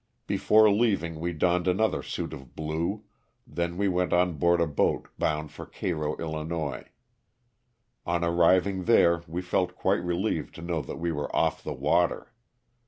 Before 0.25 0.67
leaving 0.67 1.19
we 1.19 1.31
donned 1.31 1.67
another 1.67 2.01
suit 2.01 2.33
of 2.33 2.55
blue, 2.55 3.03
then 3.45 3.77
we 3.77 3.87
went 3.87 4.11
on 4.13 4.33
board 4.33 4.59
a 4.59 4.65
boat 4.65 5.09
bound 5.19 5.51
for 5.51 5.67
Cairo, 5.67 6.15
111. 6.15 6.85
On 8.07 8.23
arriving 8.23 8.85
there 8.85 9.21
we 9.27 9.43
felt 9.43 9.75
quite 9.75 10.03
relieved 10.03 10.55
to 10.55 10.63
know 10.63 10.81
that 10.81 10.97
we 10.97 11.11
were 11.11 11.29
off 11.35 11.63
the 11.63 11.73
water. 11.75 12.33